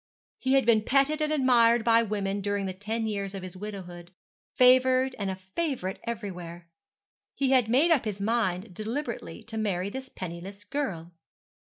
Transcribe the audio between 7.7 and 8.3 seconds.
up his